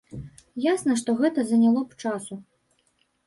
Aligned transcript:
Ясна, 0.73 0.95
што 1.01 1.13
гэта 1.19 1.45
заняло 1.51 1.83
б 1.91 1.99
часу. 2.07 2.33